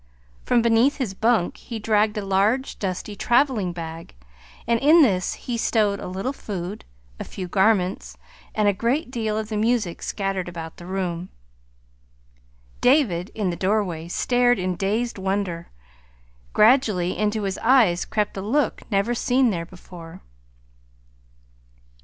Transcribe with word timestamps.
From 0.45 0.63
beneath 0.63 0.97
his 0.97 1.13
bunk 1.13 1.57
he 1.57 1.77
dragged 1.77 2.17
a 2.17 2.25
large, 2.25 2.79
dusty 2.79 3.15
traveling 3.15 3.71
bag, 3.71 4.15
and 4.65 4.79
in 4.79 5.03
this 5.03 5.35
he 5.35 5.57
stowed 5.57 5.99
a 5.99 6.07
little 6.07 6.33
food, 6.33 6.85
a 7.19 7.23
few 7.23 7.47
garments, 7.47 8.17
and 8.55 8.67
a 8.67 8.73
great 8.73 9.11
deal 9.11 9.37
of 9.37 9.49
the 9.49 9.57
music 9.57 10.01
scattered 10.01 10.49
about 10.49 10.77
the 10.77 10.87
room. 10.87 11.29
David, 12.81 13.29
in 13.35 13.51
the 13.51 13.55
doorway, 13.55 14.07
stared 14.07 14.57
in 14.57 14.75
dazed 14.75 15.19
wonder. 15.19 15.67
Gradually 16.51 17.15
into 17.15 17.43
his 17.43 17.59
eyes 17.59 18.03
crept 18.03 18.35
a 18.35 18.41
look 18.41 18.81
never 18.89 19.13
seen 19.13 19.51
there 19.51 19.67
before. 19.67 20.21